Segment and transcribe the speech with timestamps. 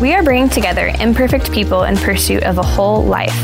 [0.00, 3.34] We are bringing together imperfect people in pursuit of a whole life.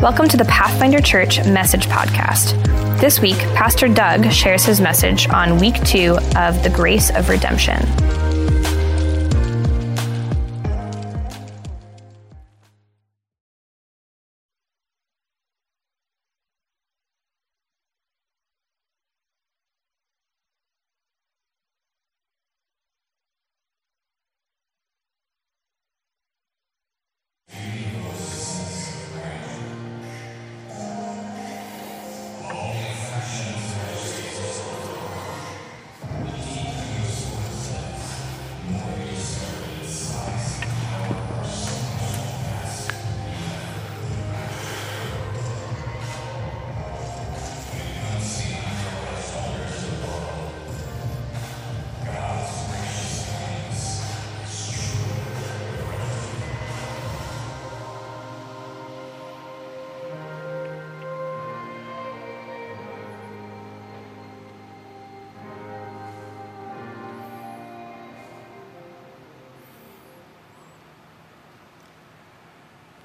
[0.00, 2.56] Welcome to the Pathfinder Church Message Podcast.
[3.02, 7.86] This week, Pastor Doug shares his message on week two of The Grace of Redemption.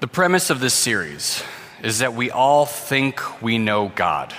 [0.06, 1.42] The premise of this series
[1.82, 4.32] is that we all think we know God.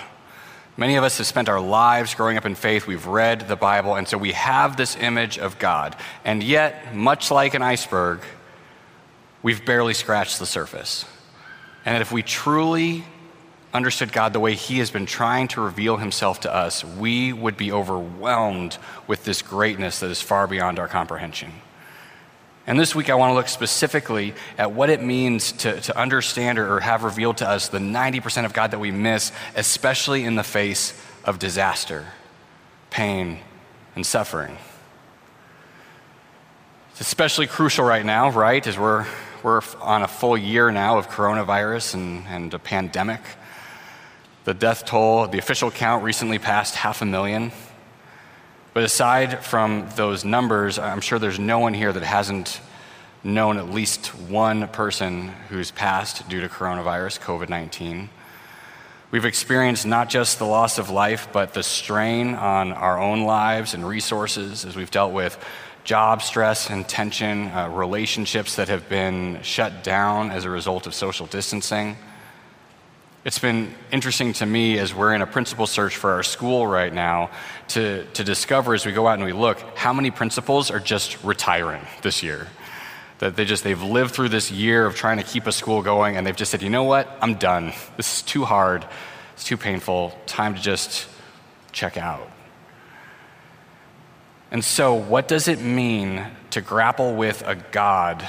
[0.78, 2.88] Many of us have spent our lives growing up in faith.
[2.88, 5.98] We've read the Bible, and so we have this image of God.
[6.24, 8.22] And yet, much like an iceberg,
[9.44, 11.04] we've barely scratched the surface.
[11.84, 13.04] And that if we truly
[13.74, 17.58] understood God the way He has been trying to reveal Himself to us, we would
[17.58, 21.52] be overwhelmed with this greatness that is far beyond our comprehension.
[22.68, 26.60] And this week, I want to look specifically at what it means to, to understand
[26.60, 30.44] or, have revealed to us the 90% of God that we miss, especially in the
[30.44, 32.06] face of disaster,
[32.90, 33.40] pain,
[33.96, 34.58] and suffering.
[36.92, 39.06] It's especially crucial right now, right, as we're,
[39.44, 43.22] we're on a full year now of coronavirus and, and a pandemic.
[44.44, 47.54] The death toll, the official count recently passed half a million.
[48.78, 52.62] But aside from those numbers, I'm sure there's no one here that hasn't
[53.24, 58.08] known at least one person who's passed due to coronavirus, COVID 19.
[59.10, 63.74] We've experienced not just the loss of life, but the strain on our own lives
[63.74, 65.44] and resources as we've dealt with
[65.84, 70.94] job stress and tension, uh, relationships that have been shut down as a result of
[70.94, 71.98] social distancing.
[73.28, 76.94] It's been interesting to me as we're in a principal search for our school right
[76.94, 77.30] now
[77.68, 81.22] to, to discover as we go out and we look how many principals are just
[81.26, 82.48] retiring this year.
[83.20, 86.16] That they just, they've lived through this year of trying to keep a school going
[86.16, 87.74] and they've just said, you know what, I'm done.
[87.98, 88.88] This is too hard,
[89.34, 91.10] it's too painful, time to just
[91.74, 92.32] check out.
[94.52, 98.26] And so, what does it mean to grapple with a God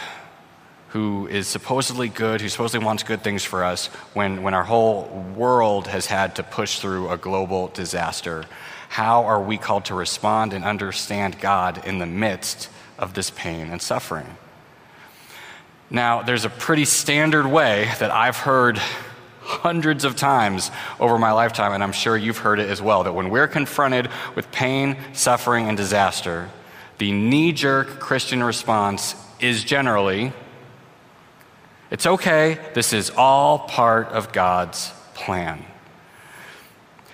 [0.89, 5.05] who is supposedly good, who supposedly wants good things for us, when, when our whole
[5.37, 8.45] world has had to push through a global disaster?
[8.89, 13.71] How are we called to respond and understand God in the midst of this pain
[13.71, 14.27] and suffering?
[15.91, 18.79] Now, there's a pretty standard way that I've heard
[19.41, 23.15] hundreds of times over my lifetime, and I'm sure you've heard it as well, that
[23.15, 26.51] when we're confronted with pain, suffering, and disaster,
[26.99, 30.33] the knee jerk Christian response is generally,
[31.91, 32.59] it's okay.
[32.75, 35.65] This is all part of God's plan.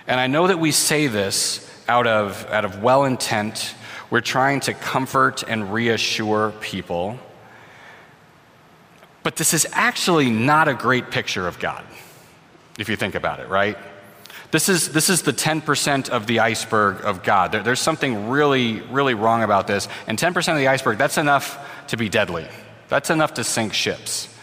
[0.07, 3.73] And I know that we say this out of, out of well intent.
[4.09, 7.17] We're trying to comfort and reassure people.
[9.23, 11.83] But this is actually not a great picture of God,
[12.77, 13.77] if you think about it, right?
[14.51, 17.51] This is, this is the 10% of the iceberg of God.
[17.51, 19.87] There, there's something really, really wrong about this.
[20.05, 22.47] And 10% of the iceberg, that's enough to be deadly.
[22.87, 24.34] That's enough to sink ships.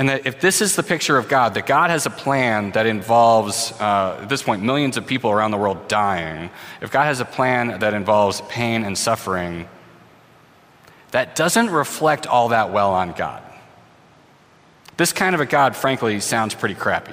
[0.00, 2.86] And that if this is the picture of God, that God has a plan that
[2.86, 6.48] involves, uh, at this point, millions of people around the world dying,
[6.80, 9.68] if God has a plan that involves pain and suffering,
[11.10, 13.42] that doesn't reflect all that well on God.
[14.96, 17.12] This kind of a God, frankly, sounds pretty crappy.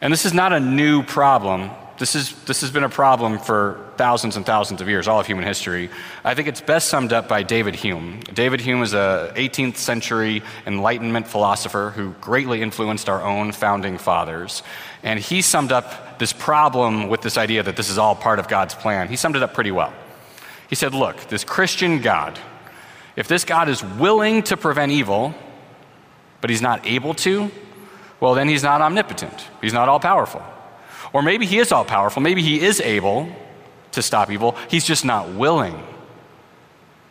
[0.00, 1.68] And this is not a new problem
[1.98, 5.26] this, is, this has been a problem for thousands and thousands of years, all of
[5.26, 5.90] human history.
[6.24, 8.20] I think it's best summed up by David Hume.
[8.32, 14.62] David Hume is a 18th century Enlightenment philosopher who greatly influenced our own founding fathers.
[15.02, 18.48] And he summed up this problem with this idea that this is all part of
[18.48, 19.08] God's plan.
[19.08, 19.92] He summed it up pretty well.
[20.68, 22.38] He said, Look, this Christian God,
[23.16, 25.34] if this God is willing to prevent evil,
[26.40, 27.50] but he's not able to,
[28.20, 29.48] well, then he's not omnipotent.
[29.60, 30.42] He's not all powerful.
[31.12, 32.22] Or maybe he is all powerful.
[32.22, 33.28] Maybe he is able
[33.92, 34.56] to stop evil.
[34.68, 35.82] He's just not willing.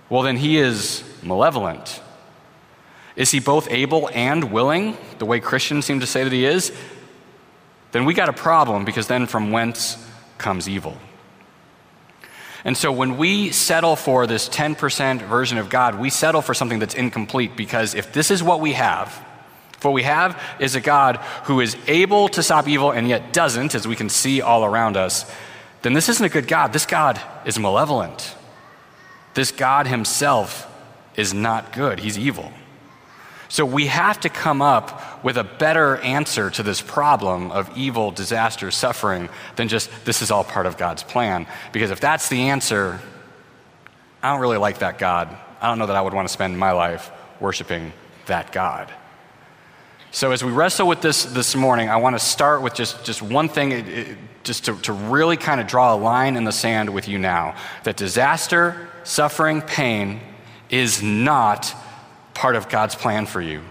[0.10, 2.02] Well, then he is malevolent.
[3.16, 6.72] Is he both able and willing, the way Christians seem to say that he is?
[7.92, 9.98] Then we got a problem because then from whence
[10.38, 10.98] comes evil.
[12.64, 16.80] And so when we settle for this 10% version of God, we settle for something
[16.80, 19.26] that's incomplete because if this is what we have,
[19.82, 23.76] what we have is a God who is able to stop evil and yet doesn't,
[23.76, 25.30] as we can see all around us,
[25.84, 26.74] then this isn't a good God.
[26.74, 28.36] This God is malevolent.
[29.36, 30.66] This God himself
[31.16, 32.52] is not good, he's evil.
[33.50, 38.12] So we have to come up with a better answer to this problem of evil,
[38.12, 41.48] disaster, suffering than just this is all part of God's plan.
[41.72, 43.00] Because if that's the answer,
[44.22, 45.36] I don't really like that God.
[45.62, 47.10] I don't know that I would want to spend my life
[47.40, 47.94] worshiping
[48.26, 48.92] that God.
[50.12, 53.22] So as we wrestle with this this morning, I want to start with just, just
[53.22, 56.52] one thing, it, it, just to, to really kind of draw a line in the
[56.52, 60.22] sand with you now that disaster, suffering, pain
[60.70, 61.76] is not
[62.34, 63.62] part of God's plan for you.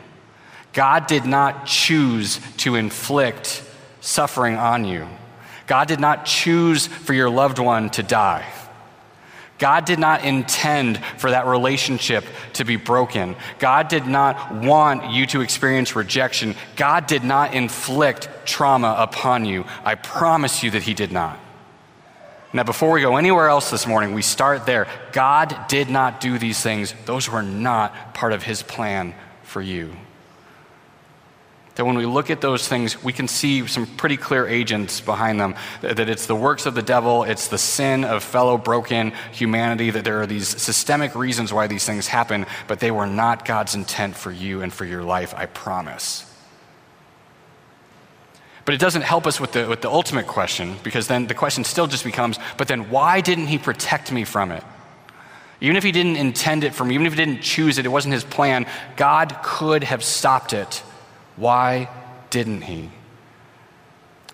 [0.73, 3.62] God did not choose to inflict
[4.00, 5.06] suffering on you.
[5.67, 8.44] God did not choose for your loved one to die.
[9.58, 12.25] God did not intend for that relationship
[12.55, 13.37] to be broken.
[13.58, 16.55] God did not want you to experience rejection.
[16.76, 19.64] God did not inflict trauma upon you.
[19.85, 21.38] I promise you that He did not.
[22.53, 24.87] Now, before we go anywhere else this morning, we start there.
[25.12, 29.97] God did not do these things, those were not part of His plan for you.
[31.76, 35.38] That when we look at those things, we can see some pretty clear agents behind
[35.38, 35.55] them.
[35.82, 40.05] That it's the works of the devil, it's the sin of fellow broken humanity, that
[40.05, 44.17] there are these systemic reasons why these things happen, but they were not God's intent
[44.17, 46.25] for you and for your life, I promise.
[48.64, 51.62] But it doesn't help us with the, with the ultimate question because then the question
[51.62, 54.64] still just becomes but then why didn't he protect me from it?
[55.61, 57.90] Even if he didn't intend it for me, even if he didn't choose it, it
[57.90, 60.82] wasn't his plan, God could have stopped it.
[61.37, 61.88] Why
[62.31, 62.91] didn't he?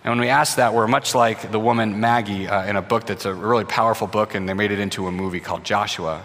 [0.04, 3.06] And when we ask that, we're much like the woman Maggie uh, in a book
[3.06, 6.24] that's a really powerful book, and they made it into a movie called Joshua.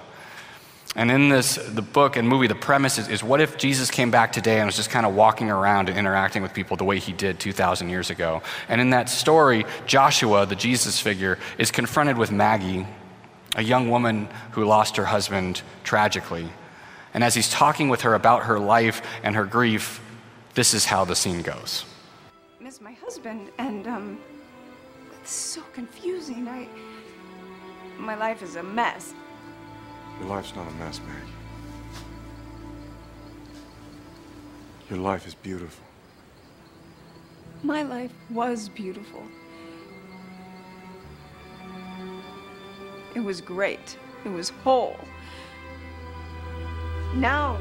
[0.96, 4.10] And in this, the book and movie, the premise is, is what if Jesus came
[4.10, 6.98] back today and was just kind of walking around and interacting with people the way
[6.98, 8.42] he did 2,000 years ago?
[8.68, 12.88] And in that story, Joshua, the Jesus figure, is confronted with Maggie,
[13.56, 16.50] a young woman who lost her husband tragically.
[17.14, 20.02] And as he's talking with her about her life and her grief,
[20.58, 21.86] this is how the scene goes.
[22.60, 24.18] Miss my husband, and um,
[25.22, 26.48] it's so confusing.
[26.48, 26.68] I,
[28.00, 29.14] my life is a mess.
[30.20, 31.32] Your life's not a mess, Maggie.
[34.90, 35.86] Your life is beautiful.
[37.62, 39.22] My life was beautiful.
[43.14, 43.96] It was great.
[44.26, 44.98] It was whole.
[47.14, 47.60] Now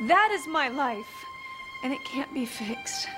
[0.00, 1.24] That is my life,
[1.84, 3.08] and it can't be fixed.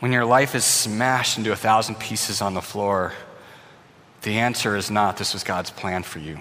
[0.00, 3.14] When your life is smashed into a thousand pieces on the floor,
[4.24, 6.38] the answer is not this was God's plan for you.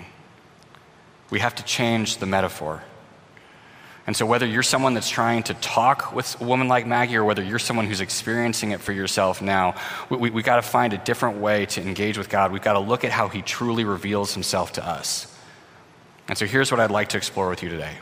[1.29, 2.81] We have to change the metaphor.
[4.05, 7.23] And so, whether you're someone that's trying to talk with a woman like Maggie or
[7.23, 9.75] whether you're someone who's experiencing it for yourself now,
[10.09, 12.51] we, we, we got to find a different way to engage with God.
[12.51, 15.33] We've got to look at how He truly reveals Himself to us.
[16.27, 17.97] And so, here's what I'd like to explore with you today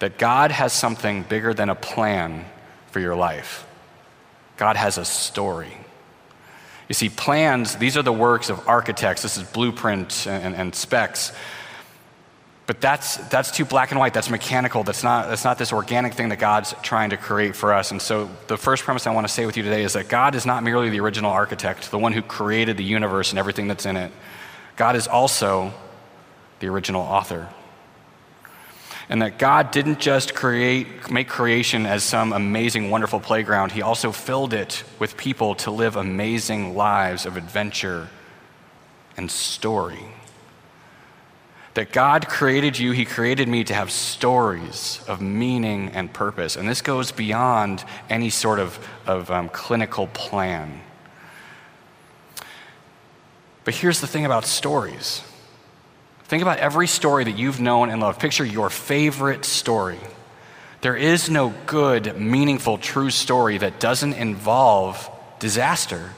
[0.00, 2.44] that God has something bigger than a plan
[2.90, 3.66] for your life.
[4.56, 5.76] God has a story.
[6.88, 9.22] You see, plans, these are the works of architects.
[9.22, 11.32] This is blueprint and, and, specs.
[12.66, 14.14] But that's, that's too black and white.
[14.14, 14.84] That's mechanical.
[14.84, 17.90] That's not, that's not this organic thing that God's trying to create for us.
[17.90, 20.34] And so, the first premise I want to say with you today is that God
[20.34, 23.86] is not merely the original architect, the one who created the universe and everything that's
[23.86, 24.10] in it.
[24.76, 25.72] God is also
[26.60, 27.48] the original author
[29.08, 34.12] and that God didn't just create, make creation as some amazing, wonderful playground, He also
[34.12, 38.08] filled it with people to live amazing lives of adventure
[39.16, 40.04] and story.
[41.72, 46.56] That God created you, He created me to have stories of meaning and purpose.
[46.56, 50.82] And this goes beyond any sort of, of um, clinical plan.
[53.64, 55.22] But here's the thing about stories
[56.28, 58.20] Think about every story that you've known and loved.
[58.20, 59.98] Picture your favorite story.
[60.82, 66.12] There is no good, meaningful, true story that doesn't involve disaster.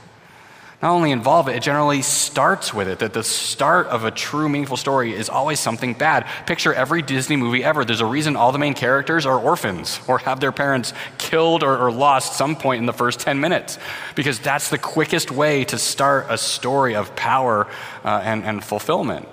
[0.82, 2.98] Not only involve it, it generally starts with it.
[2.98, 6.26] That the start of a true, meaningful story is always something bad.
[6.44, 7.84] Picture every Disney movie ever.
[7.84, 11.78] There's a reason all the main characters are orphans or have their parents killed or,
[11.78, 13.78] or lost some point in the first 10 minutes,
[14.16, 17.68] because that's the quickest way to start a story of power
[18.04, 19.28] uh, and, and fulfillment.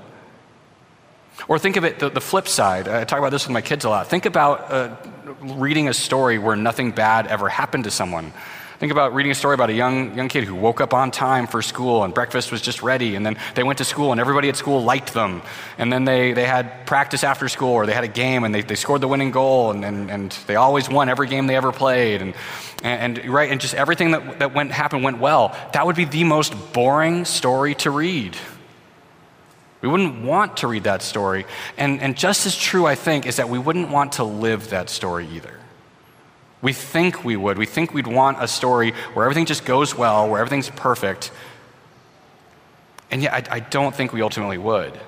[1.48, 2.88] Or think of it the, the, flip side.
[2.88, 4.08] I talk about this with my kids a lot.
[4.08, 4.96] Think about uh,
[5.42, 8.34] reading a story where nothing bad ever happened to someone.
[8.80, 11.48] Think about reading a story about a young, young kid who woke up on time
[11.48, 14.50] for school and breakfast was just ready, and then they went to school and everybody
[14.50, 15.42] at school liked them.
[15.80, 18.62] And then they, they had practice after school or they had a game and they,
[18.62, 21.72] they scored the winning goal and, and, and they always won every game they ever
[21.72, 22.22] played.
[22.22, 22.36] And,
[22.84, 25.58] and, and, right, and just everything that, that went, happened went well.
[25.74, 28.38] That would be the most boring story to read.
[29.82, 31.46] We wouldn't want to read that story.
[31.78, 34.90] And, and just as true, I think, is that we wouldn't want to live that
[34.90, 35.54] story either.
[36.62, 37.58] We think we would.
[37.58, 41.32] We think we'd want a story where everything just goes well, where everything's perfect.
[43.12, 45.00] And yet, I, I don't think we ultimately would.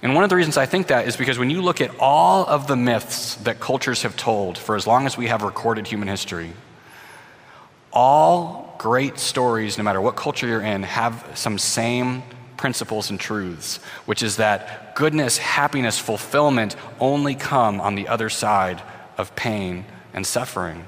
[0.00, 2.46] And one of the reasons I think that is because when you look at all
[2.46, 6.08] of the myths that cultures have told for as long as we have recorded human
[6.08, 6.52] history,
[7.92, 12.22] all great stories, no matter what culture you're in, have some same
[12.58, 18.82] principles and truths, which is that goodness, happiness, fulfillment only come on the other side
[19.16, 20.86] of pain and suffering.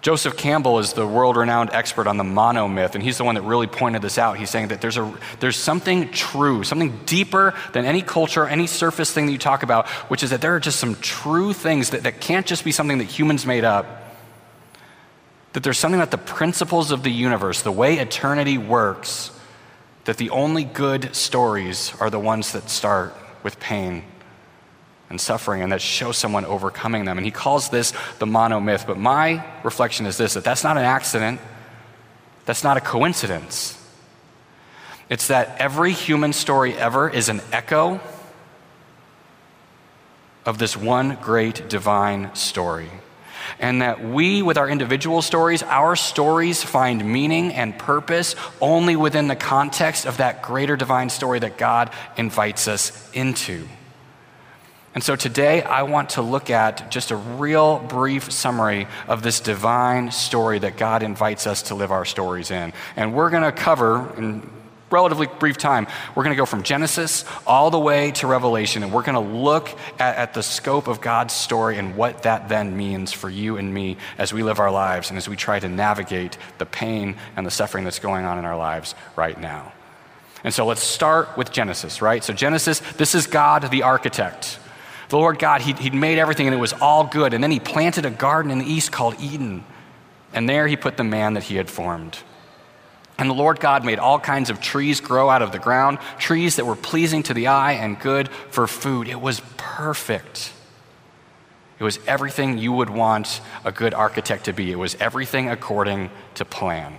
[0.00, 3.42] Joseph Campbell is the world renowned expert on the monomyth, and he's the one that
[3.42, 4.38] really pointed this out.
[4.38, 9.12] He's saying that there's, a, there's something true, something deeper than any culture, any surface
[9.12, 12.04] thing that you talk about, which is that there are just some true things that,
[12.04, 13.86] that can't just be something that humans made up.
[15.54, 19.32] That there's something about the principles of the universe, the way eternity works,
[20.08, 24.02] that the only good stories are the ones that start with pain
[25.10, 27.18] and suffering and that show someone overcoming them.
[27.18, 28.86] And he calls this the monomyth.
[28.86, 31.42] But my reflection is this that that's not an accident,
[32.46, 33.76] that's not a coincidence.
[35.10, 38.00] It's that every human story ever is an echo
[40.46, 42.88] of this one great divine story
[43.58, 49.28] and that we, with our individual stories, our stories find meaning and purpose only within
[49.28, 53.66] the context of that greater divine story that God invites us into.
[54.94, 59.38] And so today I want to look at just a real brief summary of this
[59.38, 62.72] divine story that God invites us to live our stories in.
[62.96, 64.48] And we're going to cover in
[64.90, 65.86] relatively brief time.
[66.14, 69.34] We're going to go from Genesis all the way to Revelation, and we're going to
[69.36, 69.68] look
[69.98, 73.72] at, at, the scope of God's story and what that then means for you and
[73.72, 77.46] me as we live our lives and as we try to navigate the pain and
[77.46, 79.72] the suffering that's going on in our lives right now.
[80.44, 82.22] And so let's start with Genesis, right?
[82.22, 84.58] So, Genesis, this is God the architect.
[85.08, 87.34] The Lord God, he'd, he'd made everything and it was all good.
[87.34, 89.64] And then He planted a garden in the east called Eden.
[90.32, 92.18] And there He put the man that He had formed.
[93.18, 96.56] And the Lord God made all kinds of trees grow out of the ground, trees
[96.56, 99.08] that were pleasing to the eye and good for food.
[99.08, 100.52] It was perfect.
[101.80, 104.70] It was everything you would want a good architect to be.
[104.70, 106.94] It was everything according to plan.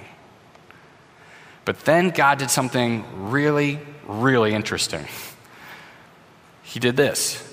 [1.64, 5.06] But then God did something really, really interesting.
[6.64, 7.46] He did this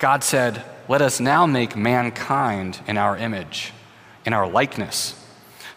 [0.00, 3.72] God said, Let us now make mankind in our image,
[4.24, 5.21] in our likeness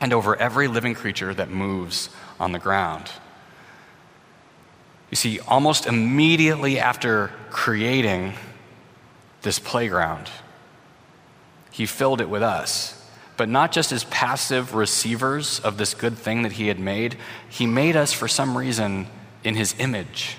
[0.00, 3.10] and over every living creature that moves on the ground.
[5.10, 8.34] You see, almost immediately after creating
[9.42, 10.28] this playground,
[11.70, 12.94] he filled it with us.
[13.36, 17.16] But not just as passive receivers of this good thing that he had made,
[17.48, 19.06] he made us for some reason
[19.44, 20.37] in his image.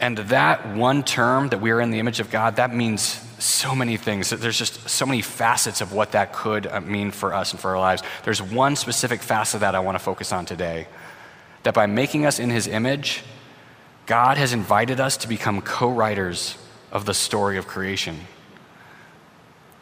[0.00, 3.02] And that one term that we are in the image of God, that means
[3.38, 4.30] so many things.
[4.30, 7.70] There's just so many facets of what that could uh, mean for us and for
[7.70, 8.02] our lives.
[8.24, 10.88] There's one specific facet that I want to focus on today
[11.62, 13.22] that by making us in his image,
[14.06, 16.56] God has invited us to become co writers
[16.90, 18.18] of the story of creation.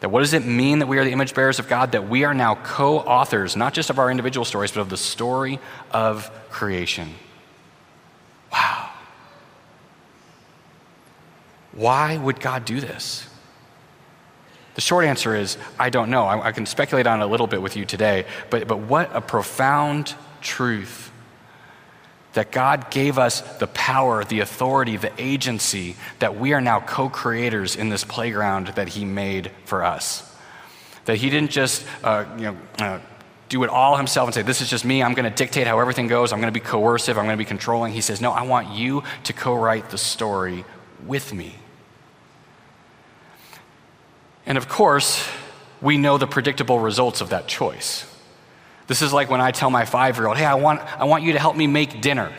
[0.01, 1.93] That what does it mean that we are the image bearers of God?
[1.93, 4.97] That we are now co authors, not just of our individual stories, but of the
[4.97, 5.59] story
[5.91, 7.15] of creation.
[8.51, 8.88] Wow.
[11.79, 13.25] Why would God do this?
[14.75, 16.25] The short answer is I don't know.
[16.25, 19.09] I, I can speculate on it a little bit with you today, but, but what
[19.15, 21.09] a profound truth
[22.33, 27.07] that God gave us the power, the authority, the agency that we are now co
[27.07, 30.35] creators in this playground that He made for us.
[31.05, 32.99] That He didn't just uh, you know, uh,
[33.47, 35.79] do it all Himself and say, This is just me, I'm going to dictate how
[35.79, 37.93] everything goes, I'm going to be coercive, I'm going to be controlling.
[37.93, 40.65] He says, No, I want you to co write the story
[41.05, 41.55] with me.
[44.49, 45.25] And of course,
[45.79, 48.05] we know the predictable results of that choice.
[48.87, 51.23] This is like when I tell my five year old, hey, I want, I want
[51.23, 52.33] you to help me make dinner.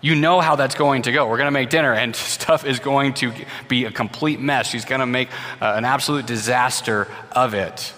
[0.00, 1.28] You know how that's going to go.
[1.28, 3.32] We're going to make dinner, and stuff is going to
[3.68, 4.68] be a complete mess.
[4.68, 5.28] She's going to make
[5.62, 7.94] uh, an absolute disaster of it.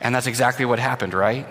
[0.00, 1.46] And that's exactly what happened, right?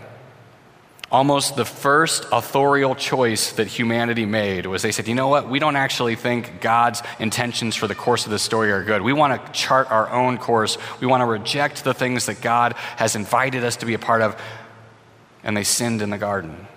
[1.12, 5.60] Almost the first authorial choice that humanity made was they said, you know what, we
[5.60, 9.01] don't actually think God's intentions for the course of the story are good.
[9.01, 10.77] We want to chart our own course.
[11.01, 14.22] We want to reject the things that God has invited us to be a part
[14.22, 14.41] of.
[15.44, 16.68] And they sinned in the garden.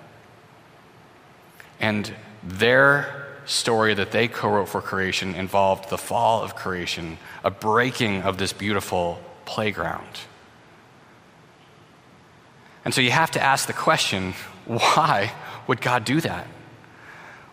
[1.78, 2.12] And
[2.42, 8.22] their story that they co wrote for creation involved the fall of creation, a breaking
[8.22, 10.20] of this beautiful playground.
[12.84, 14.34] And so you have to ask the question
[14.66, 15.32] why
[15.66, 16.46] would God do that?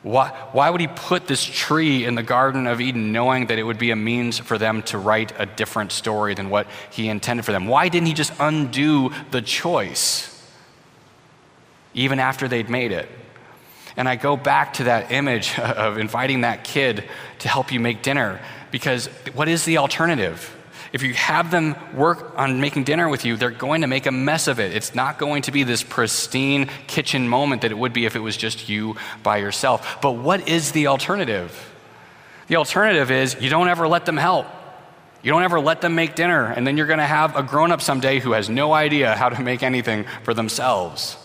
[0.03, 3.63] Why, why would he put this tree in the Garden of Eden knowing that it
[3.63, 7.45] would be a means for them to write a different story than what he intended
[7.45, 7.67] for them?
[7.67, 10.27] Why didn't he just undo the choice
[11.93, 13.09] even after they'd made it?
[13.95, 17.03] And I go back to that image of inviting that kid
[17.39, 18.39] to help you make dinner
[18.71, 20.55] because what is the alternative?
[20.93, 24.11] If you have them work on making dinner with you, they're going to make a
[24.11, 24.75] mess of it.
[24.75, 28.19] It's not going to be this pristine kitchen moment that it would be if it
[28.19, 29.99] was just you by yourself.
[30.01, 31.73] But what is the alternative?
[32.47, 34.47] The alternative is you don't ever let them help.
[35.23, 37.71] You don't ever let them make dinner, and then you're going to have a grown
[37.71, 41.15] up someday who has no idea how to make anything for themselves.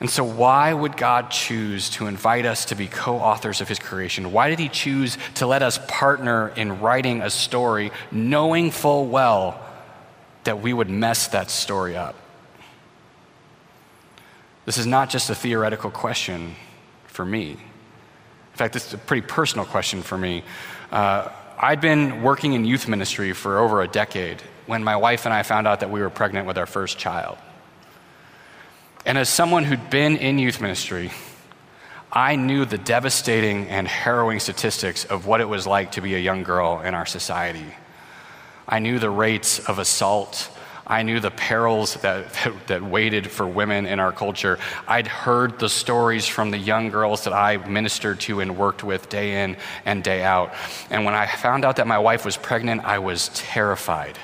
[0.00, 3.78] And so, why would God choose to invite us to be co authors of His
[3.78, 4.32] creation?
[4.32, 9.60] Why did He choose to let us partner in writing a story, knowing full well
[10.44, 12.16] that we would mess that story up?
[14.64, 16.54] This is not just a theoretical question
[17.06, 17.50] for me.
[17.50, 20.44] In fact, this is a pretty personal question for me.
[20.90, 25.34] Uh, I'd been working in youth ministry for over a decade when my wife and
[25.34, 27.36] I found out that we were pregnant with our first child.
[29.06, 31.10] And as someone who'd been in youth ministry,
[32.12, 36.18] I knew the devastating and harrowing statistics of what it was like to be a
[36.18, 37.74] young girl in our society.
[38.68, 40.50] I knew the rates of assault.
[40.86, 44.58] I knew the perils that, that, that, waited for women in our culture.
[44.88, 49.08] I'd heard the stories from the young girls that I ministered to and worked with
[49.08, 50.52] day in and day out.
[50.90, 54.18] And when I found out that my wife was pregnant, I was terrified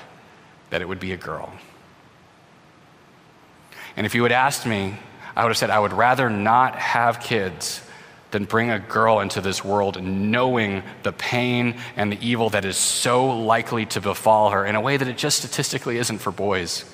[0.70, 1.52] that it would be a girl.
[3.96, 4.98] And if you had asked me,
[5.35, 7.82] I would have said, I would rather not have kids
[8.30, 12.76] than bring a girl into this world knowing the pain and the evil that is
[12.76, 16.85] so likely to befall her in a way that it just statistically isn't for boys.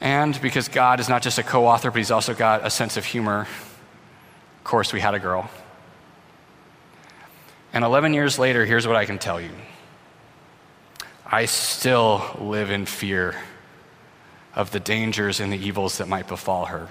[0.00, 2.96] And because God is not just a co author, but He's also got a sense
[2.96, 5.50] of humor, of course, we had a girl.
[7.72, 9.50] And 11 years later, here's what I can tell you
[11.24, 13.36] I still live in fear
[14.54, 16.88] of the dangers and the evils that might befall her.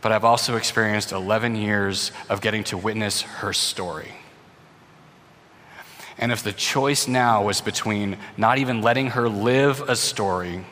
[0.00, 4.12] But I've also experienced 11 years of getting to witness her story.
[6.18, 10.64] And if the choice now was between not even letting her live a story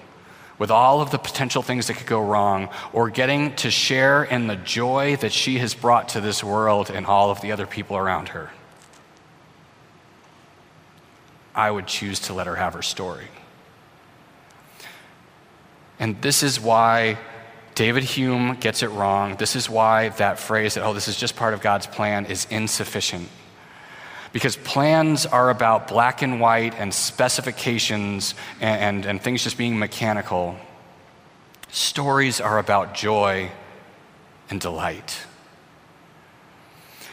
[0.58, 4.48] with all of the potential things that could go wrong, or getting to share in
[4.48, 7.96] the joy that she has brought to this world and all of the other people
[7.96, 8.50] around her,
[11.54, 13.28] I would choose to let her have her story.
[15.98, 17.18] And this is why
[17.74, 19.36] David Hume gets it wrong.
[19.36, 22.46] This is why that phrase that, oh, this is just part of God's plan, is
[22.50, 23.28] insufficient.
[24.32, 29.78] Because plans are about black and white and specifications and, and, and things just being
[29.78, 30.56] mechanical.
[31.70, 33.50] Stories are about joy
[34.50, 35.18] and delight.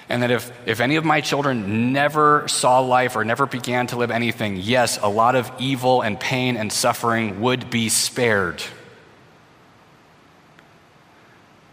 [0.07, 3.97] And that if, if any of my children never saw life or never began to
[3.97, 8.61] live anything, yes, a lot of evil and pain and suffering would be spared.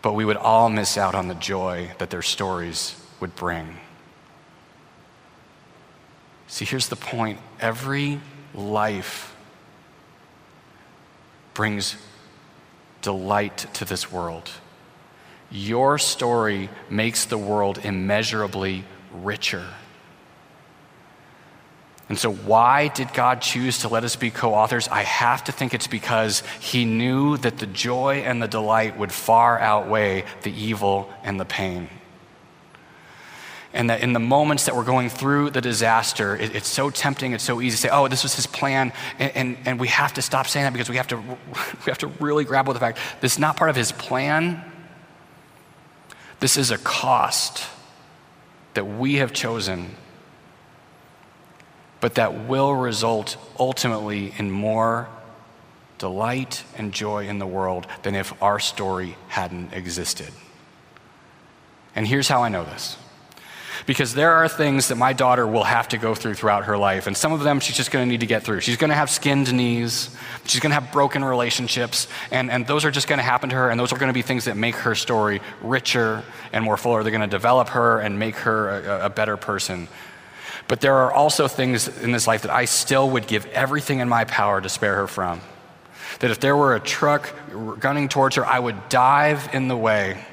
[0.01, 3.77] But we would all miss out on the joy that their stories would bring.
[6.49, 8.21] See, here's the point every
[8.55, 9.35] life
[11.55, 11.97] brings
[13.03, 14.51] delight to this world.
[15.52, 19.66] Your story makes the world immeasurably richer.
[22.08, 24.88] And so, why did God choose to let us be co authors?
[24.88, 29.12] I have to think it's because He knew that the joy and the delight would
[29.12, 31.88] far outweigh the evil and the pain.
[33.74, 37.32] And that in the moments that we're going through the disaster, it, it's so tempting,
[37.32, 38.92] it's so easy to say, oh, this was His plan.
[39.18, 41.98] And, and, and we have to stop saying that because we have, to, we have
[41.98, 44.62] to really grapple with the fact this is not part of His plan.
[46.42, 47.64] This is a cost
[48.74, 49.94] that we have chosen
[52.00, 55.09] but that will result ultimately in more
[55.98, 60.33] delight and joy in the world than if our story hadn't existed.
[61.94, 62.96] And here's how I know this.
[63.87, 67.07] Because there are things that my daughter will have to go through throughout her life,
[67.07, 68.61] and some of them she's just gonna need to get through.
[68.61, 70.11] She's gonna have skinned knees,
[70.45, 73.79] she's gonna have broken relationships, and, and those are just gonna happen to her, and
[73.79, 77.03] those are gonna be things that make her story richer and more fuller.
[77.03, 79.88] They're gonna develop her and make her a, a better person.
[80.68, 84.09] But there are also things in this life that I still would give everything in
[84.09, 85.40] my power to spare her from.
[86.21, 87.33] That if there were a truck
[87.81, 90.25] gunning towards her, I would dive in the way.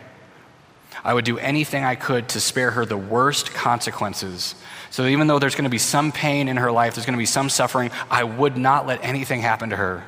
[1.04, 4.56] I would do anything I could to spare her the worst consequences.
[4.89, 7.19] So even though there's going to be some pain in her life, there's going to
[7.19, 10.04] be some suffering, I would not let anything happen to her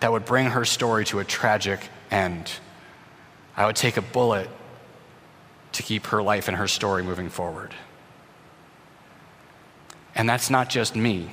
[0.00, 2.50] that would bring her story to a tragic end.
[3.56, 4.48] I would take a bullet
[5.72, 7.74] to keep her life and her story moving forward.
[10.14, 11.30] And that's not just me,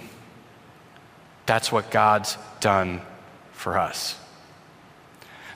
[1.45, 3.01] that's what God's done
[3.53, 4.19] for us.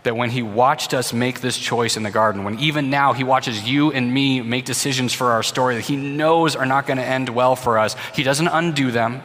[0.08, 3.26] That when He watched us make this choice in the garden, when even now He
[3.26, 6.96] watches you and me make decisions for our story that He knows are not going
[6.96, 9.22] to end well for us, He doesn't undo them.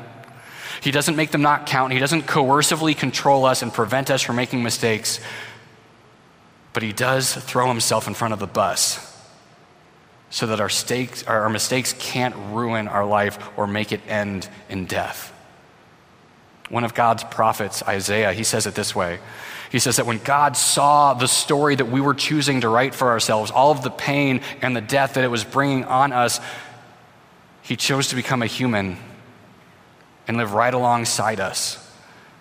[0.81, 1.93] He doesn't make them not count.
[1.93, 5.21] He doesn't coercively control us and prevent us from making mistakes.
[6.73, 9.09] But He does throw Himself in front of the bus
[10.31, 14.87] so that our, stakes, our mistakes can't ruin our life or make it end in
[14.87, 15.33] death.
[16.71, 19.21] One of God's prophets, Isaiah, he says it this way.
[19.73, 23.09] He says that when God saw the story that we were choosing to write for
[23.09, 26.41] ourselves, all of the pain and the death that it was bringing on us,
[27.63, 28.99] he chose to become a human
[30.29, 31.79] and live right alongside us.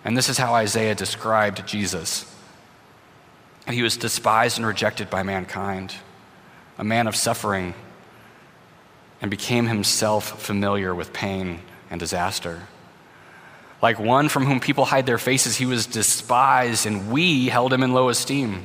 [0.04, 2.32] And this is how Isaiah described Jesus.
[3.66, 5.94] He was despised and rejected by mankind
[6.78, 7.74] a man of suffering,
[9.20, 12.66] and became himself familiar with pain and disaster.
[13.82, 17.82] Like one from whom people hide their faces, he was despised, and we held him
[17.82, 18.64] in low esteem.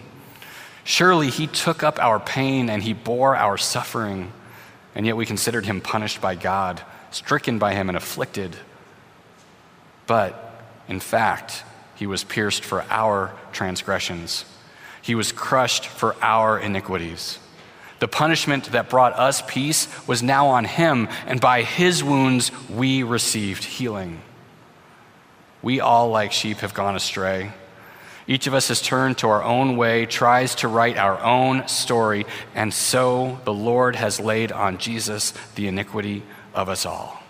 [0.84, 4.32] Surely he took up our pain and he bore our suffering,
[4.96, 8.56] and yet we considered him punished by God, stricken by him, and afflicted.
[10.06, 11.64] But in fact,
[11.96, 14.46] he was pierced for our transgressions,
[15.02, 17.40] he was crushed for our iniquities.
[18.00, 23.02] The punishment that brought us peace was now on him, and by his wounds we
[23.02, 24.22] received healing.
[25.68, 27.52] We all, like sheep, have gone astray.
[28.26, 32.26] Each of us has turned to our own way, tries to write our own story,
[32.56, 37.22] and so the Lord has laid on Jesus the iniquity of us all.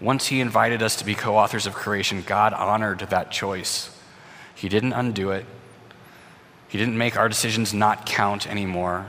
[0.00, 3.94] Once he invited us to be co authors of creation, God honored that choice.
[4.54, 5.44] He didn't undo it,
[6.68, 9.04] he didn't make our decisions not count anymore.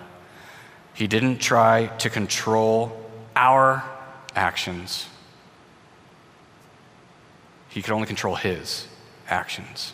[0.93, 3.81] He didn't try to control our
[4.39, 5.05] actions.
[7.67, 8.87] He could only control his
[9.27, 9.93] actions.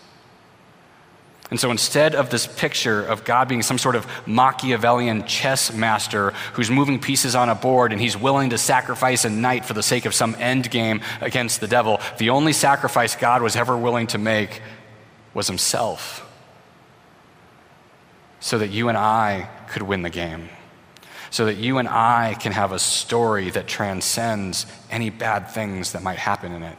[1.52, 6.32] And so instead of this picture of God being some sort of Machiavellian chess master
[6.54, 9.84] who's moving pieces on a board and he's willing to sacrifice a knight for the
[9.84, 14.08] sake of some end game against the devil, the only sacrifice God was ever willing
[14.08, 14.62] to make
[15.34, 16.22] was himself
[18.40, 20.50] so that you and I could win the game,
[21.36, 26.02] so that you and I can have a story that transcends any bad things that
[26.02, 26.78] might happen in it.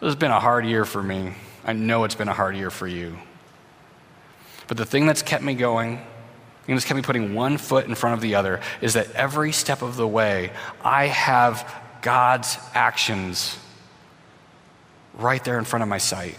[0.00, 1.34] This has been a hard year for me.
[1.64, 3.16] I know it's been a hard year for you.
[4.66, 5.98] But the thing that's kept me going,
[6.66, 9.52] thing that's kept me putting one foot in front of the other, is that every
[9.52, 10.50] step of the way,
[10.82, 13.56] I have God's actions
[15.14, 16.36] right there in front of my sight.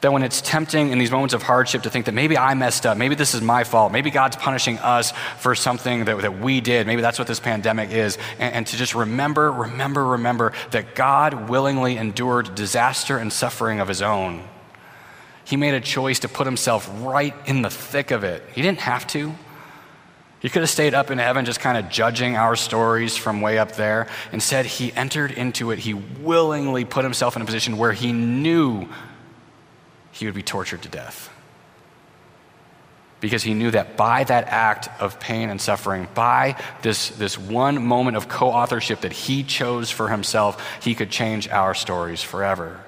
[0.00, 2.86] That when it's tempting in these moments of hardship to think that maybe I messed
[2.86, 6.60] up, maybe this is my fault, maybe God's punishing us for something that, that we
[6.60, 10.94] did, maybe that's what this pandemic is, and, and to just remember, remember, remember that
[10.94, 14.44] God willingly endured disaster and suffering of his own.
[15.44, 18.42] He made a choice to put himself right in the thick of it.
[18.52, 19.34] He didn't have to.
[20.40, 23.58] He could have stayed up in heaven just kind of judging our stories from way
[23.58, 24.06] up there.
[24.30, 25.80] Instead, he entered into it.
[25.80, 28.88] He willingly put himself in a position where he knew
[30.18, 31.30] he would be tortured to death.
[33.20, 37.84] Because he knew that by that act of pain and suffering, by this, this one
[37.84, 42.80] moment of co authorship that he chose for himself, he could change our stories forever.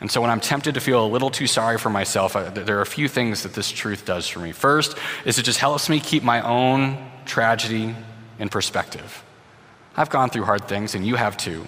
[0.00, 2.78] And so when I'm tempted to feel a little too sorry for myself, I, there
[2.78, 4.52] are a few things that this truth does for me.
[4.52, 7.94] First is it just helps me keep my own tragedy
[8.38, 9.22] in perspective.
[9.96, 11.64] I've gone through hard things, and you have too.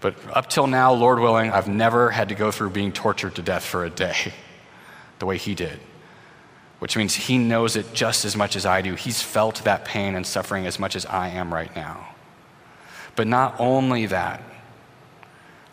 [0.00, 3.42] But up till now, Lord willing, I've never had to go through being tortured to
[3.42, 4.32] death for a day
[5.18, 5.78] the way he did,
[6.78, 8.94] which means he knows it just as much as I do.
[8.94, 12.14] He's felt that pain and suffering as much as I am right now.
[13.16, 14.42] But not only that,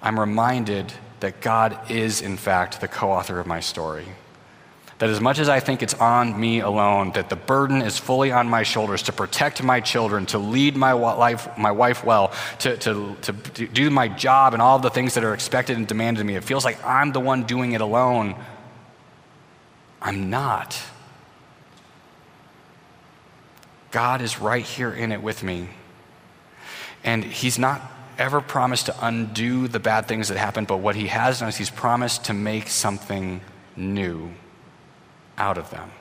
[0.01, 4.05] I'm reminded that God is, in fact, the co author of my story.
[4.99, 8.31] That as much as I think it's on me alone, that the burden is fully
[8.31, 12.77] on my shoulders to protect my children, to lead my wife, my wife well, to,
[12.77, 16.25] to, to do my job and all the things that are expected and demanded of
[16.25, 16.35] me.
[16.35, 18.35] It feels like I'm the one doing it alone.
[20.01, 20.81] I'm not.
[23.91, 25.69] God is right here in it with me.
[27.03, 27.81] And He's not
[28.17, 31.55] ever promised to undo the bad things that happened, but what He has done is
[31.55, 33.41] He's promised to make something
[33.75, 34.33] new
[35.37, 35.91] out of them.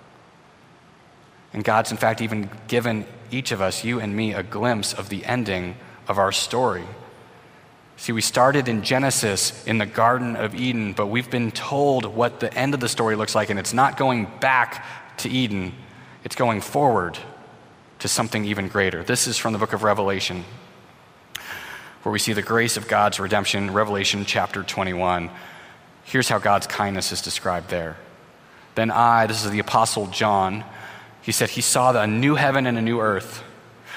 [1.53, 5.09] And God's, in fact, even given each of us, you and me, a glimpse of
[5.09, 5.77] the ending
[6.09, 6.85] of our story.
[7.97, 12.41] See, we started in Genesis in the Garden of Eden, but we've been told what
[12.41, 14.85] the end of the story looks like, and it's not going back
[15.19, 15.73] to Eden,
[16.23, 17.19] it's going forward
[18.01, 19.03] to something even greater.
[19.03, 20.45] This is from the book of Revelation,
[22.03, 25.31] where we see the grace of God's redemption, Revelation chapter 21.
[26.05, 27.97] Here's how God's kindness is described there.
[28.77, 30.63] Then I, this is the Apostle John,
[31.23, 33.43] he said he saw a new heaven and a new earth.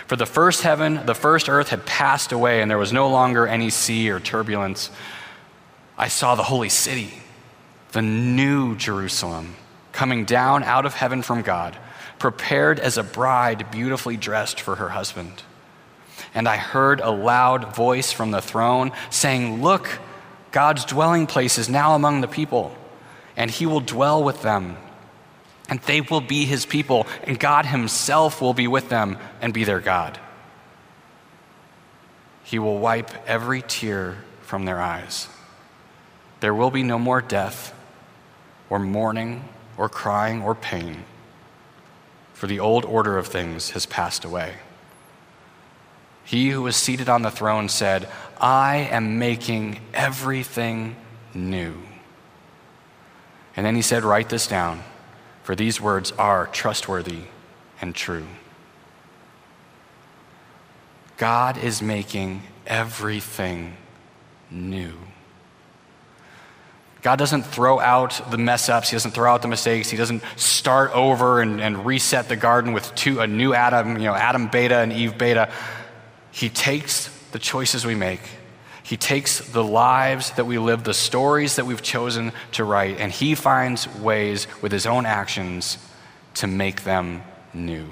[0.07, 3.45] For the first heaven, the first earth had passed away, and there was no longer
[3.45, 4.89] any sea or turbulence.
[5.97, 7.13] I saw the holy city,
[7.91, 9.55] the new Jerusalem,
[9.91, 11.77] coming down out of heaven from God,
[12.17, 15.43] prepared as a bride beautifully dressed for her husband.
[16.33, 19.99] And I heard a loud voice from the throne saying, Look,
[20.51, 22.75] God's dwelling place is now among the people
[23.39, 24.78] and he will dwell with them.
[25.69, 29.63] And they will be his people, and God himself will be with them and be
[29.63, 30.19] their God.
[32.43, 35.30] He will wipe every tear from their eyes.
[36.41, 37.73] There will be no more death,
[38.69, 39.47] or mourning,
[39.78, 41.06] or crying, or pain,
[42.34, 44.56] for the old order of things has passed away.
[46.25, 48.10] He who was seated on the throne said,
[48.41, 50.97] I am making everything
[51.34, 51.75] new.
[53.59, 54.83] And then he said, Write this down,
[55.43, 57.23] for these words are trustworthy
[57.81, 58.25] and true.
[61.17, 63.75] God is making everything
[64.49, 64.93] new.
[67.01, 68.91] God doesn't throw out the mess ups.
[68.91, 69.89] He doesn't throw out the mistakes.
[69.89, 74.05] He doesn't start over and, and reset the garden with two, a new Adam, you
[74.05, 75.51] know, Adam beta and Eve beta.
[76.31, 78.21] He takes the choices we make
[78.89, 83.12] he takes the lives that we live, the stories that we've chosen to write, and
[83.12, 85.78] he finds ways with his own actions
[86.34, 87.21] to make them
[87.54, 87.88] new.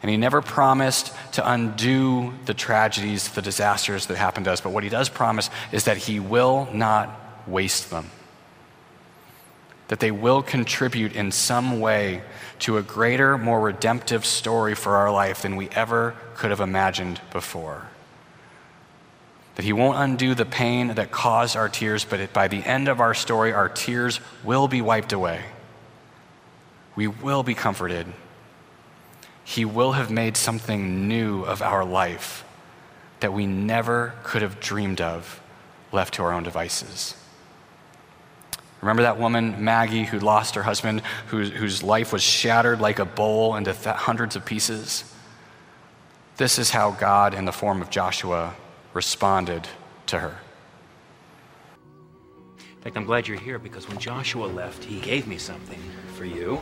[0.00, 4.70] And he never promised to undo the tragedies, the disasters that happened to us, but
[4.72, 7.10] what he does promise is that he will not
[7.46, 8.10] waste them.
[9.88, 12.22] That they will contribute in some way
[12.60, 17.20] to a greater, more redemptive story for our life than we ever could have imagined
[17.30, 17.86] before
[19.60, 22.98] that He won't undo the pain that caused our tears, but by the end of
[22.98, 25.42] our story, our tears will be wiped away.
[26.96, 28.06] We will be comforted.
[29.44, 32.42] He will have made something new of our life
[33.20, 35.42] that we never could have dreamed of
[35.92, 37.14] left to our own devices.
[38.80, 43.04] Remember that woman, Maggie, who lost her husband, whose, whose life was shattered like a
[43.04, 45.04] bowl into th- hundreds of pieces?
[46.38, 48.54] This is how God, in the form of Joshua,
[48.94, 49.68] responded
[50.06, 50.38] to her.
[52.58, 55.78] In fact, I'm glad you're here because when Joshua left, he gave me something
[56.14, 56.58] for you.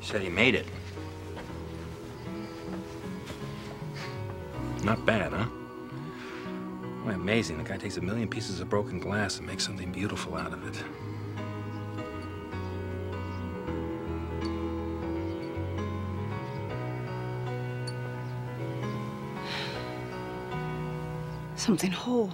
[0.00, 0.66] He said he made it.
[4.82, 5.46] Not bad, huh?
[7.04, 7.58] Boy, amazing.
[7.58, 10.66] The guy takes a million pieces of broken glass and makes something beautiful out of
[10.66, 10.82] it.
[21.58, 22.32] Something whole.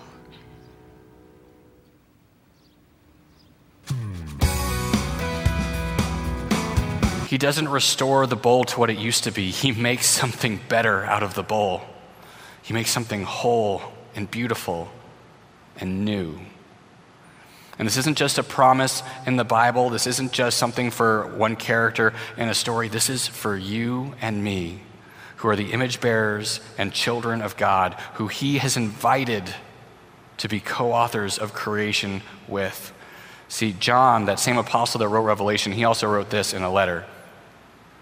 [7.29, 9.51] He doesn't restore the bowl to what it used to be.
[9.51, 11.81] He makes something better out of the bowl.
[12.63, 13.81] He makes something whole
[14.15, 14.91] and beautiful
[15.79, 16.39] and new.
[17.79, 19.89] And this isn't just a promise in the Bible.
[19.89, 22.89] This isn't just something for one character in a story.
[22.89, 24.83] This is for you and me,
[25.43, 29.53] who are the image bearers and children of God, who He has invited
[30.37, 32.93] to be co authors of creation with.
[33.49, 37.05] See, John, that same apostle that wrote Revelation, he also wrote this in a letter.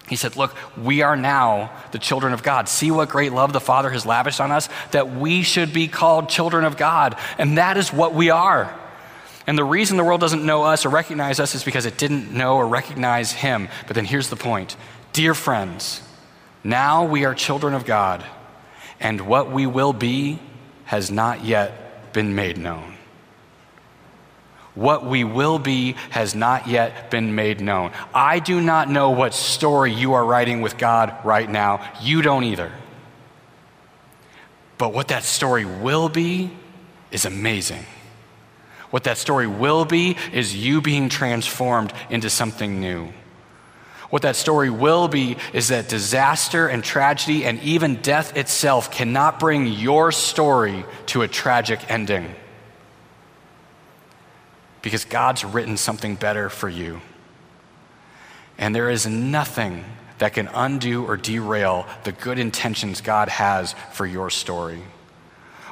[0.07, 2.69] He said, Look, we are now the children of God.
[2.69, 6.29] See what great love the Father has lavished on us, that we should be called
[6.29, 7.17] children of God.
[7.39, 8.79] And that is what we are.
[9.47, 12.31] And the reason the world doesn't know us or recognize us is because it didn't
[12.31, 13.69] know or recognize Him.
[13.87, 14.77] But then here's the point
[15.15, 16.03] Dear friends,
[16.63, 18.25] now we are children of God,
[18.99, 20.39] and what we will be
[20.85, 22.95] has not yet been made known.
[24.75, 27.93] What we will be has not yet been made known.
[28.15, 31.87] I do not know what story you are writing with God right now.
[32.01, 32.71] You don't either.
[34.79, 36.51] But what that story will be
[37.11, 37.85] is amazing.
[38.91, 43.13] What that story will be is you being transformed into something new.
[44.11, 49.39] What that story will be is that disaster and tragedy and even death itself cannot
[49.39, 52.35] bring your story to a tragic ending
[54.83, 57.01] because God's written something better for you.
[58.59, 59.85] And there is nothing
[60.19, 64.83] that can undo or derail the good intentions God has for your story.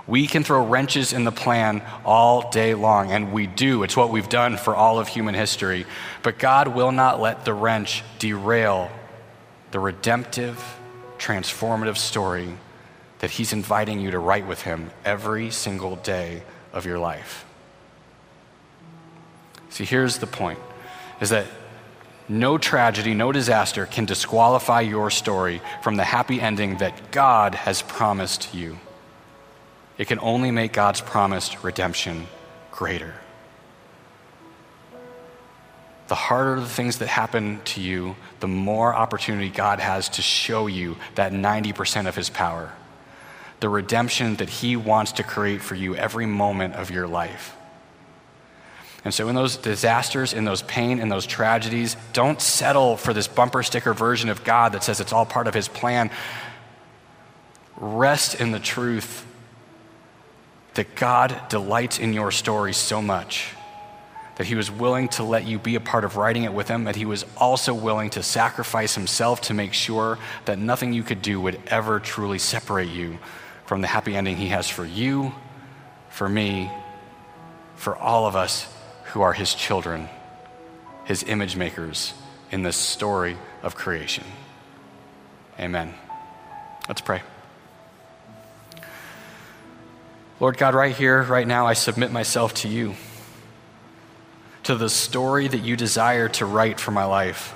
[0.09, 3.83] We can throw wrenches in the plan all day long, and we do.
[3.83, 5.85] It's what we've done for all of human history.
[6.23, 8.91] But God will not let the wrench derail
[9.71, 10.65] the redemptive,
[11.19, 12.49] transformative story
[13.19, 16.43] that He's inviting you to write with Him every single day
[16.73, 17.45] of your life.
[19.69, 20.59] See, here's the point
[21.21, 21.47] is that
[22.31, 27.83] no tragedy, no disaster can disqualify your story from the happy ending that God has
[27.83, 28.79] promised you.
[29.99, 32.29] It can only make God's promised redemption
[32.71, 33.15] greater.
[36.07, 40.69] The harder the things that happen to you, the more opportunity God has to show
[40.69, 42.73] you that 90% of His power,
[43.61, 47.55] the redemption that He wants to create for you every moment of your life.
[49.05, 53.29] And so, in those disasters, in those pain, in those tragedies, don't settle for this
[53.29, 56.11] bumper sticker version of God that says it's all part of His plan.
[57.77, 59.25] Rest in the truth
[60.79, 63.53] that God delights in your story so much
[64.37, 66.85] that He was willing to let you be a part of writing it with Him,
[66.85, 71.21] that He was also willing to sacrifice Himself to make sure that nothing you could
[71.21, 73.19] do would ever truly separate you
[73.67, 75.33] from the happy ending He has for you,
[76.11, 76.71] for me,
[77.75, 78.73] for all of us
[79.07, 80.09] who are his children,
[81.07, 82.15] his image makers
[82.53, 84.25] in this story of creation.
[85.59, 85.93] Amen.
[86.89, 87.23] Let's pray.
[90.41, 92.95] Lord God, right here, right now, I submit myself to you,
[94.65, 97.55] to the story that you desire to write for my life.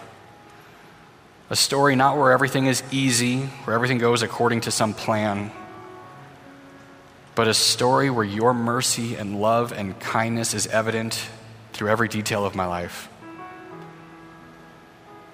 [1.50, 5.52] A story not where everything is easy, where everything goes according to some plan
[7.34, 11.28] but a story where your mercy and love and kindness is evident
[11.72, 13.08] through every detail of my life.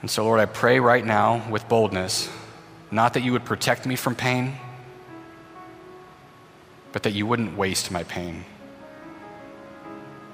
[0.01, 2.31] And so, Lord, I pray right now with boldness,
[2.93, 4.55] not that you would protect me from pain,
[6.93, 8.45] but that you wouldn't waste my pain.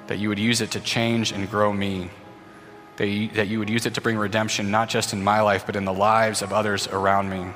[0.07, 2.11] That you would use it to change and grow me.
[2.97, 5.67] That you, that you would use it to bring redemption, not just in my life,
[5.67, 7.47] but in the lives of others around me.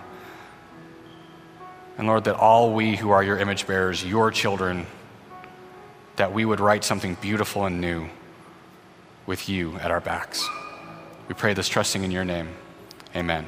[1.96, 4.86] And Lord, that all we who are your image bearers, your children,
[6.16, 8.08] that we would write something beautiful and new
[9.26, 10.48] with you at our backs.
[11.28, 12.48] We pray this trusting in your name.
[13.14, 13.46] Amen.